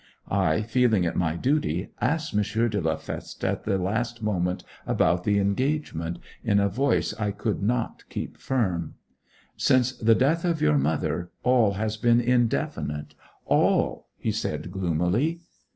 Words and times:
I, 0.31 0.63
feeling 0.63 1.03
it 1.03 1.15
my 1.15 1.35
duty, 1.35 1.91
asked 2.01 2.33
M. 2.33 2.41
de 2.69 2.81
la 2.81 2.95
Feste 2.95 3.43
at 3.43 3.65
the 3.65 3.77
last 3.77 4.23
moment 4.23 4.63
about 4.87 5.25
the 5.25 5.37
engagement, 5.37 6.17
in 6.43 6.59
a 6.59 6.67
voice 6.67 7.13
I 7.19 7.29
could 7.29 7.61
not 7.61 8.05
keep 8.09 8.39
firm. 8.39 8.95
'Since 9.57 9.91
the 9.97 10.15
death 10.15 10.43
of 10.43 10.59
your 10.59 10.79
mother 10.79 11.29
all 11.43 11.73
has 11.73 11.97
been 11.97 12.19
indefinite 12.19 13.13
all!' 13.45 14.07
he 14.17 14.31
said 14.31 14.71
gloomily. 14.71 15.41